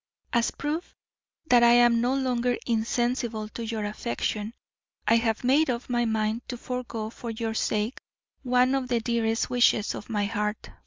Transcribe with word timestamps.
"As 0.33 0.49
proof 0.49 0.95
that 1.45 1.61
I 1.61 1.73
am 1.73 2.01
no 2.01 2.15
longer 2.15 2.57
insensible 2.65 3.47
to 3.49 3.63
your 3.63 3.85
affection, 3.85 4.55
I 5.07 5.17
have 5.17 5.43
made 5.43 5.69
up 5.69 5.91
my 5.91 6.05
mind 6.05 6.41
to 6.47 6.57
forego 6.57 7.11
for 7.11 7.29
your 7.29 7.53
sake 7.53 7.99
one 8.41 8.73
of 8.73 8.87
the 8.87 8.99
dearest 8.99 9.51
wishes 9.51 9.93
of 9.93 10.09
my 10.09 10.25
heart. 10.25 10.71